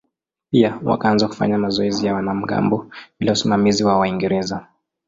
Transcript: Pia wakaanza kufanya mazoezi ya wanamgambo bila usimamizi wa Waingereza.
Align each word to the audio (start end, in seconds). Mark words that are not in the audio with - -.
Pia 0.51 0.79
wakaanza 0.83 1.27
kufanya 1.27 1.57
mazoezi 1.57 2.05
ya 2.07 2.13
wanamgambo 2.13 2.87
bila 3.19 3.31
usimamizi 3.31 3.83
wa 3.83 3.97
Waingereza. 3.99 4.67